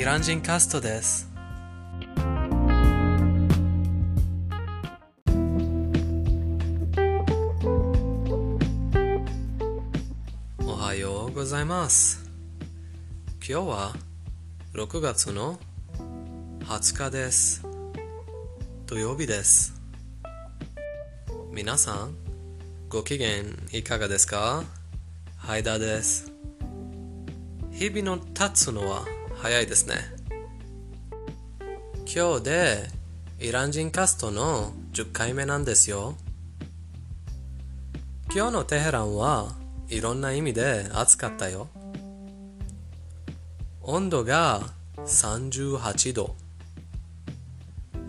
[0.00, 1.28] イラン人カストです。
[10.64, 12.24] おはようございます。
[13.46, 13.92] 今日は
[14.72, 15.58] 6月の
[16.60, 17.62] 20日です。
[18.86, 19.74] 土曜日です。
[21.52, 22.14] 皆さん、
[22.88, 24.64] ご機嫌いかがですか？
[25.36, 26.32] ハイダです。
[27.70, 29.04] 日々の経つのは
[29.42, 29.94] 早いですね。
[32.04, 32.88] 今日で
[33.38, 36.14] イラン人カストの10回目なんですよ。
[38.34, 39.54] 今日のテヘランは
[39.88, 41.68] いろんな意味で暑かったよ。
[43.80, 44.60] 温度が
[45.06, 46.36] 38度。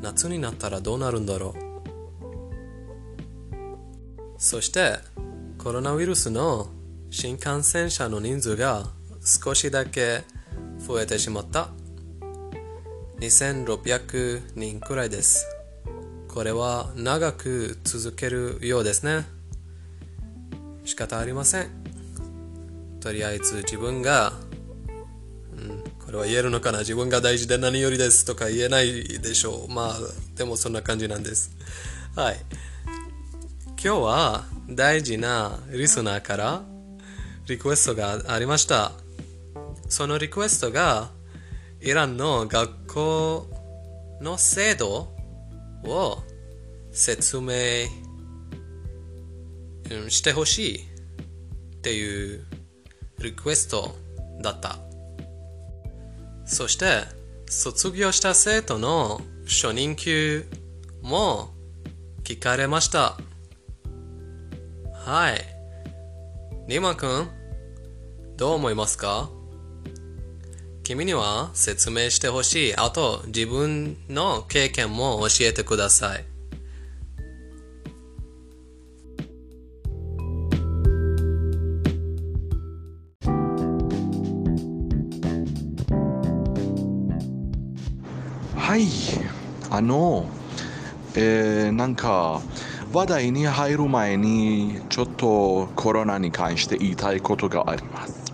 [0.01, 1.71] 夏になったらどうなるんだろう。
[4.37, 4.97] そして
[5.57, 6.67] コロナウイルスの
[7.09, 8.87] 新感染者の人数が
[9.23, 10.23] 少しだけ
[10.87, 11.69] 増えてしまった。
[13.19, 15.45] 2600人くらいです。
[16.27, 19.25] これは長く続けるようですね。
[20.85, 21.69] 仕方ありません。
[22.99, 24.33] とりあえず自分が、
[25.57, 26.79] うん、これは言えるのかな？
[26.79, 29.71] 自分が大事で何よりですとか言えないでしょう。
[29.71, 29.99] まあ、
[30.35, 31.51] でもそんな感じなんです。
[32.15, 32.37] はい。
[33.83, 36.63] 今日は大事なリスナーから
[37.47, 38.91] リクエストがありました。
[39.91, 41.11] そのリクエストが
[41.81, 43.47] イランの学校
[44.21, 45.09] の制度
[45.83, 46.17] を
[46.93, 47.51] 説明
[50.07, 50.81] してほしいっ
[51.81, 52.45] ていう
[53.19, 53.93] リクエスト
[54.41, 54.77] だった。
[56.45, 57.03] そして
[57.47, 60.45] 卒業した生徒の初任給
[61.01, 61.49] も
[62.23, 63.17] 聞かれました。
[64.93, 65.43] はい。
[66.69, 67.27] ニマ君、
[68.37, 69.29] どう思いますか？
[70.91, 72.75] 君には説明してほしい。
[72.75, 76.25] あと、自分の経験も教えてください。
[88.57, 88.85] はい、
[89.69, 90.25] あの、
[91.15, 92.41] えーなんか
[92.91, 98.33] 話題に入る前にちょっとコロナに関して言いたいことがあります。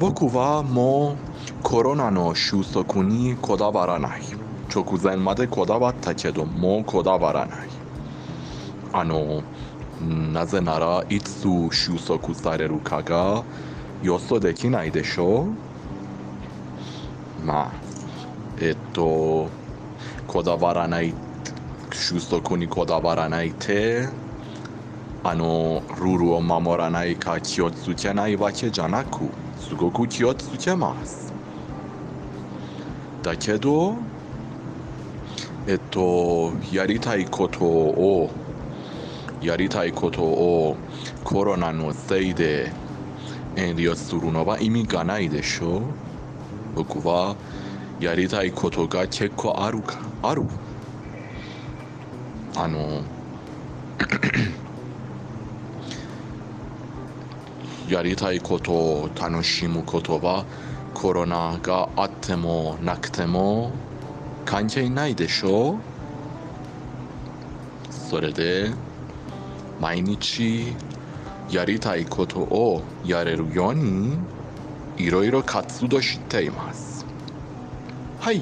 [0.00, 1.35] 僕はもう
[1.68, 4.22] コロナの収束にこだわらない。
[4.72, 7.68] 直前までこだわったけどもうこだわらない。
[8.92, 9.42] あの、
[10.32, 13.42] なぜならいつ収束されるかが
[14.00, 15.48] 予想できないでしょ
[17.42, 17.44] う。
[17.44, 17.72] まあ、
[18.60, 19.48] えっと、
[20.28, 21.12] こだわらない、
[21.92, 24.06] 収束にこだわらないって、
[25.24, 29.28] あの、ルールを守らないか気をつけないわけじゃなく、
[29.58, 31.35] すごく気をつけます。
[33.26, 33.96] だけど、
[35.66, 38.30] えっと、やりたいことを、
[39.42, 40.76] やりたいことを
[41.24, 42.70] コロナのせいで
[43.56, 45.82] 遠慮するのは意味がないでしょう。
[46.76, 47.34] 僕は
[47.98, 50.44] やりたいことが結構あるか、ある。
[52.54, 53.02] あの、
[57.90, 60.46] やりたいことを楽しむことは
[60.96, 63.70] コロナがあってもなくても
[64.46, 65.76] 関係ないでしょう。
[67.92, 68.70] それで
[69.78, 70.72] 毎日
[71.50, 74.16] やりたいことをやれるように
[74.96, 77.04] いろいろ活動しています。
[78.18, 78.40] はい、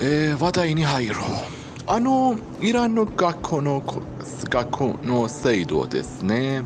[0.00, 1.18] えー話題に入ろう。
[1.86, 3.82] あのイランの学校の
[4.48, 6.64] 学校の制度ですね。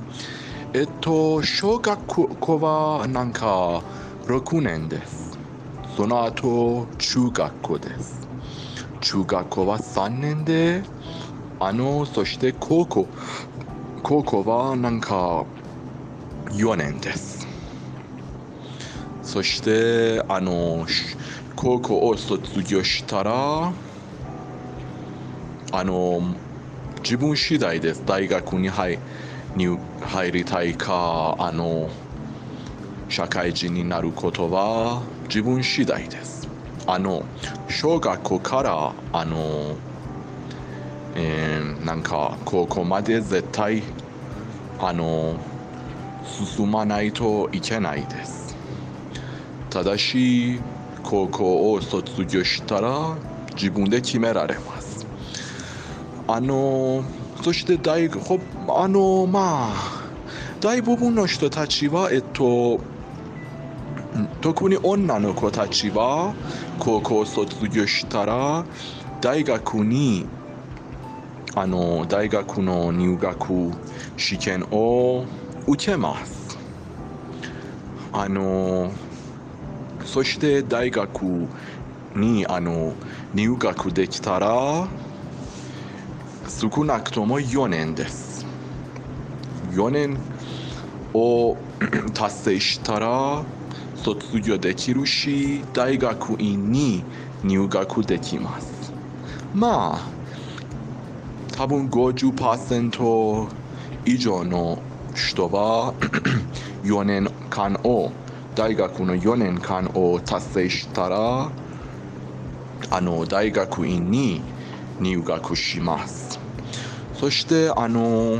[0.75, 3.83] えっと小学校はなんか
[4.29, 5.39] 6年です
[5.97, 8.29] その後中学校です
[9.01, 10.83] 中学校は3年で
[11.59, 13.09] あのそして高校
[14.03, 15.47] 高校はなんか
[16.51, 17.49] 4年です
[19.23, 20.87] そしてあの
[21.57, 23.73] 高校を卒業したら
[25.73, 26.21] あの
[27.03, 28.99] 自分次第です大学に入
[29.57, 31.89] に入りたいかあの
[33.09, 36.49] 社会人になることは自分次第です。
[36.87, 37.25] あの
[37.69, 39.77] 小学校からあの、
[41.15, 43.83] えーなんか高校まで絶対
[44.79, 45.37] あの
[46.25, 48.57] 進まないといけないです。
[49.71, 50.61] ただし
[51.03, 53.17] 高校を卒業したら
[53.55, 55.07] 自分で決められます。
[56.27, 57.05] あの
[57.43, 58.11] そして大
[58.69, 60.03] あのまあ
[60.61, 62.81] 大部分の人たちはえっと
[64.41, 66.35] 特に女の子たちは
[66.79, 68.65] 高校卒業したら
[69.21, 70.27] 大学に
[71.55, 73.71] あの大学の入学
[74.17, 75.25] 試験を
[75.67, 76.59] 受けます。
[78.13, 78.93] あの
[80.05, 81.23] そして大学
[82.17, 82.95] にあの
[83.35, 84.89] 入学できたら
[86.49, 88.47] 少なくとも4年です。
[89.73, 90.19] 4年
[91.15, 91.57] を
[92.15, 93.45] 達成したら
[94.03, 97.05] 卒業できるし大学院に
[97.45, 98.93] 入学できます。
[99.55, 100.19] まあ
[101.53, 103.49] 多分50%
[104.05, 104.79] 以上の
[105.15, 105.93] 人は
[106.85, 108.13] 4年間を
[108.55, 111.51] 大学の4年間を達成したら
[112.91, 114.41] あの大学院に
[115.01, 116.39] 入学します。
[117.15, 118.39] そしてあの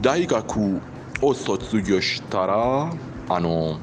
[0.00, 0.80] 大学
[1.20, 2.92] を卒業したら
[3.28, 3.80] あの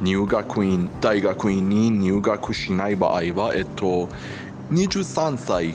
[0.00, 4.08] 入学院大学院に入学しない場合はえっと
[4.70, 5.74] 23歳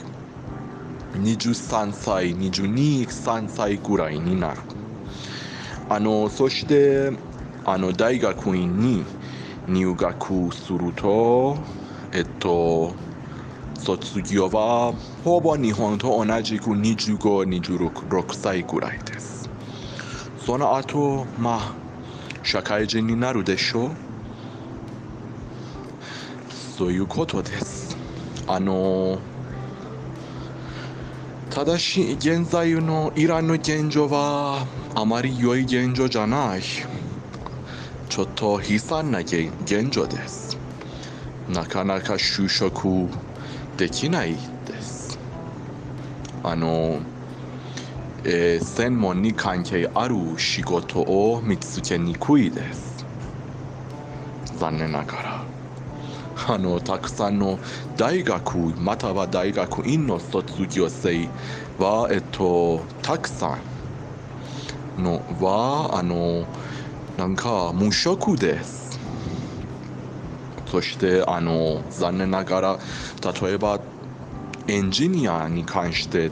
[1.14, 4.60] 23歳223歳ぐらいになる。
[5.88, 7.10] あのそして
[7.64, 9.04] あの大学院に
[9.68, 11.56] 入学すると
[12.12, 12.94] えっと
[13.78, 19.50] 卒業はほぼ日本と同じく2526歳ぐらいです。
[20.38, 21.74] その後まあ
[22.44, 24.11] 社会人になるでしょう。
[26.76, 27.98] そういうことです。
[28.46, 29.18] あの
[31.50, 36.62] ただし現在のイランの現状はあまり良い現状じゃない。
[38.08, 39.50] ちょっと悲惨な現
[39.90, 40.56] 状です。
[41.50, 42.88] なかなか就職
[43.76, 44.34] できない
[44.66, 45.18] です。
[46.42, 47.00] あの、
[48.24, 53.04] えー、専門に関係ある仕事を見つけにくいです。
[54.56, 55.31] 残念ながら。
[56.48, 57.58] あのたくさんの
[57.96, 61.28] 大学または大学院の卒業生
[61.78, 63.58] は、えっと、たくさ
[64.98, 66.46] んのはあの
[67.16, 68.98] なんか無職です。
[70.66, 72.78] そしてあの残念ながら
[73.42, 73.78] 例えば
[74.68, 76.30] エンジニアに関して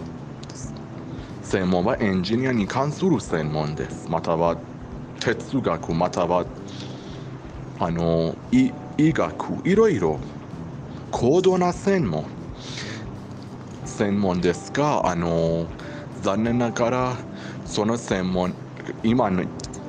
[1.43, 4.09] 専門はエンジニアに関する専門です。
[4.09, 4.57] または
[5.21, 6.47] 哲学または
[7.79, 8.73] あの医
[9.09, 10.19] 医学いろいろ。
[11.11, 12.25] 高度な専門。
[13.85, 15.67] 専門ですがあの
[16.23, 17.17] 残念ながら
[17.65, 18.55] その専門
[19.03, 19.45] 今の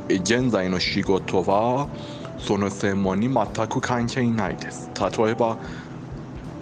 [0.09, 1.87] 現在の仕事は
[2.37, 4.89] その専門に全く関係ないです。
[4.99, 5.57] 例えば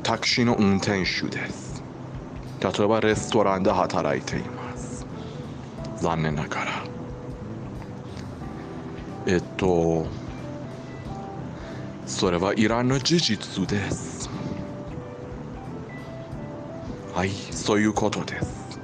[0.04, 1.84] タクシーの運転手です。
[2.62, 5.06] 例えばレストランで働いています。
[5.98, 6.84] 残念ながら。
[9.28, 10.08] えっと
[12.10, 14.30] それはイランの事実です。
[17.14, 18.80] はいそういうことです。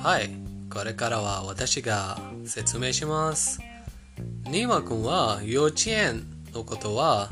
[0.00, 0.30] はい
[0.72, 3.60] これからは私が説明します。
[4.46, 6.24] ニーマ君は幼稚園
[6.54, 7.30] のことは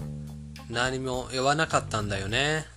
[0.69, 2.75] 何も言わなかったんだよね。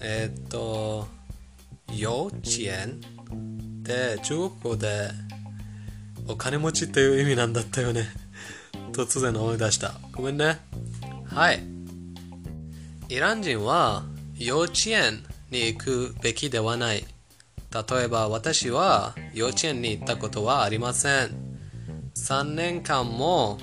[0.00, 1.08] え、っと
[1.92, 3.00] 幼稚園？
[3.80, 5.10] って中国語で
[6.26, 8.08] お金持ちっていう意味なんだったよね。
[8.92, 9.94] 突然思い出した。
[10.12, 10.58] ごめんね。
[11.26, 11.62] はい。
[13.08, 14.04] イラン人は
[14.36, 17.06] 幼稚園に行くべきではない。
[17.72, 21.30] 例えば私は幼稚園に行ったことはありません。
[22.16, 23.58] 3年間も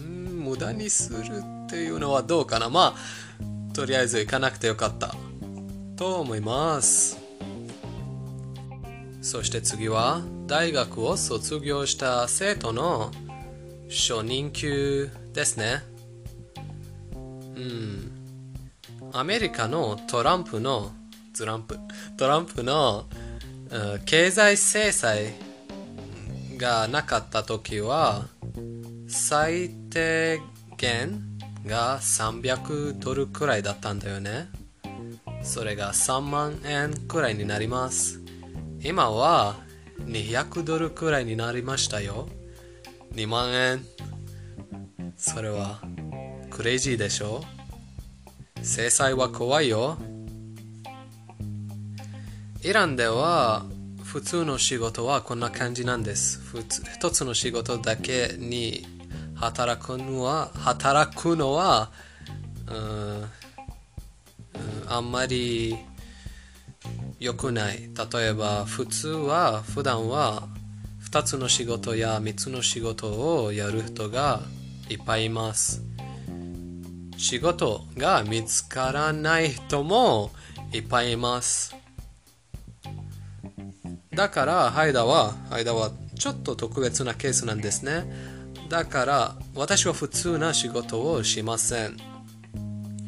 [0.00, 2.70] ん無駄にするっていうのはどうかな。
[2.70, 5.14] まあとりあえず行かなくてよかった。
[5.98, 7.18] と思います。
[9.20, 13.10] そして次は大学を卒業した生徒の
[13.88, 15.82] 初任給ですね。
[17.56, 18.12] うん。
[19.12, 20.92] アメリカのトランプの
[21.36, 21.76] トランプ
[22.16, 23.06] トランプの
[24.04, 25.32] 経済制裁
[26.56, 28.26] がなかった時は
[29.08, 30.40] 最低
[30.76, 31.22] 限
[31.66, 34.48] が300ドルくらいだったんだよね。
[35.48, 38.20] それが3万円くらいになります。
[38.82, 39.56] 今は
[40.04, 42.28] 200ドルくらいになりましたよ。
[43.14, 43.82] 2万円。
[45.16, 45.80] それは
[46.50, 47.42] クレイジーでしょ。
[48.60, 49.96] 制裁は怖いよ。
[52.62, 53.64] イランでは
[54.04, 56.40] 普通の仕事はこんな感じなんです。
[56.40, 58.86] 普通一つの仕事だけに
[59.34, 61.90] 働くのは働くのは
[62.66, 63.37] うん
[64.88, 65.76] あんまり
[67.20, 67.90] 良くない。
[68.12, 70.48] 例えば、普通は、普段は、
[71.10, 74.42] 2つの仕事や3つの仕事をやる人が
[74.88, 75.82] いっぱいいます。
[77.16, 80.30] 仕事が見つからない人も
[80.72, 81.74] いっぱいいます。
[84.14, 88.04] だから、ハイダは、ハイダはちょっと特別なケースなんですね。
[88.68, 91.96] だから、私は普通な仕事をしません。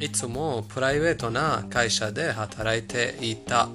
[0.01, 3.69] いつもプライベートな会社で働いていた。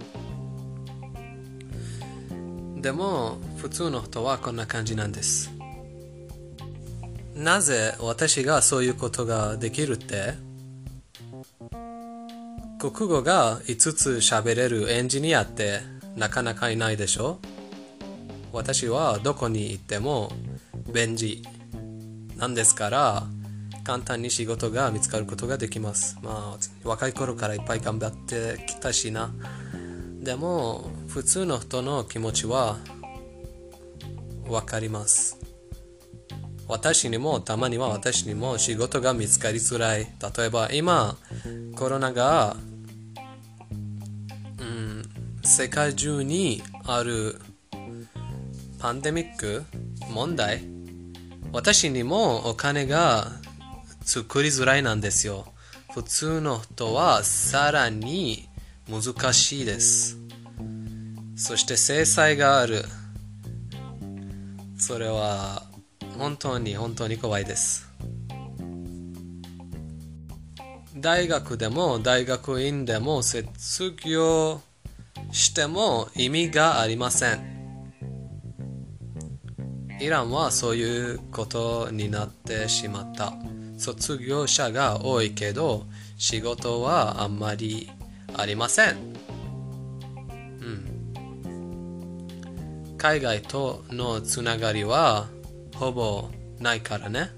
[2.82, 5.52] でも、普通の人はこんな感じなんです。
[7.36, 10.34] なぜ私がそういうことができるって？
[12.80, 15.82] 国語が5つ喋れるエンジニアって
[16.16, 17.40] なかなかいないでしょ？
[18.52, 20.32] 私はどこに行っても
[20.94, 21.44] 便利
[22.38, 23.24] なんですから
[23.86, 26.18] 簡単に仕事が見つかることができます。
[26.24, 29.32] まあ若い頃からいっぱい頑張ってきたしな。
[30.22, 32.78] でも普通の人の気持ちは
[34.50, 35.38] わかります。
[36.68, 40.08] 私にもたまには私にも仕事が見つかりづらい。
[40.36, 41.16] 例えば今
[41.76, 42.58] コロナが、
[44.60, 45.04] うん、
[45.44, 47.40] 世界中にある
[48.80, 49.64] パンデミック
[50.12, 50.64] 問題
[51.52, 53.45] 私にもお金が
[54.06, 55.48] 作りづらいなんですよ。
[55.92, 58.48] 普通の人はさらに
[58.88, 60.18] 難しいです。
[61.36, 62.86] そして制裁がある。
[64.78, 65.64] それは
[66.20, 67.90] 本当に本当に怖いです。
[70.96, 74.62] 大学でも大学院でも卒業
[75.32, 77.56] しても意味がありません。
[80.00, 83.34] イランはそういうことになってしまった。
[83.78, 85.86] 卒業者が多いけど
[86.18, 87.92] 仕事はあんまり
[88.38, 88.96] ありません。
[90.60, 91.14] うん。
[92.98, 95.28] 海外とのつながりは
[95.76, 96.30] ほぼ
[96.60, 97.30] ないからね。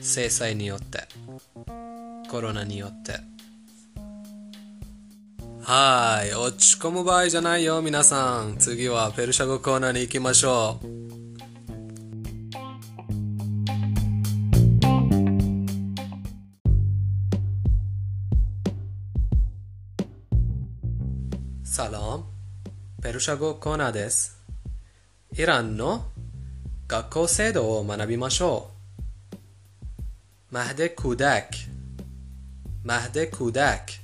[0.00, 1.06] 制裁によって。
[2.30, 3.20] コロナによって。
[5.62, 6.32] はい。
[6.34, 8.56] 落ち込む場合じゃないよ、皆さん。
[8.56, 11.05] 次はペルシャ語コーナーに行きましょう。
[23.16, 24.36] ルシャ語コーナーです。
[25.38, 26.04] イランの
[26.86, 28.68] 学校制度を学びましょ
[29.32, 29.36] う。
[30.50, 31.48] マハデ・クダク。
[32.84, 33.94] マハデ・クダク。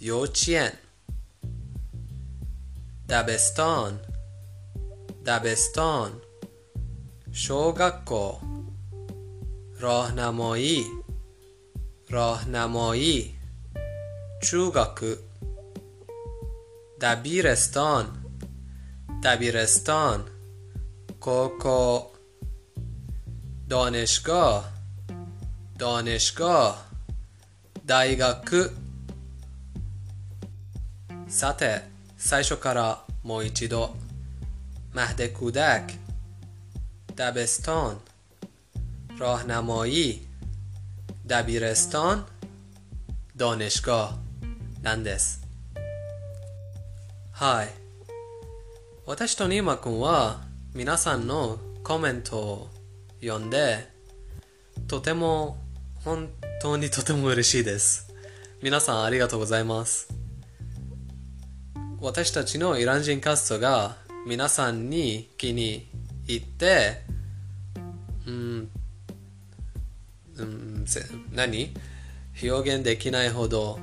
[0.00, 0.72] 幼稚園。
[3.06, 4.00] ダベストン。
[5.22, 6.20] ダベストン。
[7.30, 8.40] 小学校。
[9.80, 10.84] راهنمایی
[12.10, 13.36] راهنمایی
[14.42, 15.25] 中学。
[17.01, 18.05] دبیرستان
[19.23, 20.25] دبیرستان
[21.19, 22.07] کوکو
[23.69, 24.71] دانشگاه
[25.79, 26.91] دانشگاه
[27.85, 28.71] 大学
[31.27, 31.81] さて
[32.17, 33.95] 最初からもう一度
[34.93, 35.97] مهد کودک
[37.17, 37.97] دبستان
[39.17, 40.27] راهنمایی
[41.29, 42.25] دبیرستان
[43.37, 44.19] دانشگاه
[44.83, 45.41] なんです
[47.38, 47.68] はい。
[49.04, 50.40] 私とニーマくんは
[50.74, 52.70] 皆さんのコメントを
[53.20, 53.90] 読んで
[54.88, 55.58] とても
[56.02, 56.30] 本
[56.62, 58.10] 当にとても嬉しいです。
[58.62, 60.08] 皆さんありがとうございます。
[62.00, 65.86] 私たちのイラン人カストが皆さんに気に
[66.26, 67.02] 入って、
[68.26, 68.70] うん、
[70.38, 70.86] うん、
[71.34, 71.74] 何？
[72.42, 73.78] 表現できないほど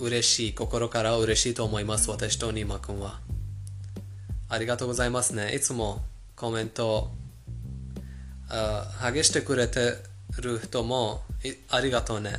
[0.00, 3.20] 嬉しい、心から嬉しいと思います、私とニーマくんは。
[4.48, 5.54] ありがとうございますね。
[5.54, 6.02] いつも
[6.34, 7.10] コメント、
[8.48, 9.94] あ励してくれて
[10.40, 11.22] る人も
[11.68, 12.32] ありがとうね。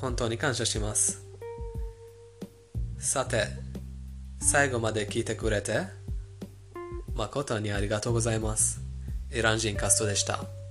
[0.00, 1.22] 本当に感謝します。
[2.98, 3.46] さて、
[4.40, 5.86] 最後まで聞いてくれて、
[7.14, 8.80] 誠にありがとうございます。
[9.30, 10.61] イラン人カストでした。